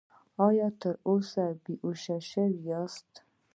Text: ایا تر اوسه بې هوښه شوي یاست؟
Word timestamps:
ایا 0.47 0.67
تر 0.81 0.95
اوسه 1.09 1.45
بې 1.63 1.73
هوښه 1.81 2.17
شوي 2.29 2.59
یاست؟ 2.69 3.11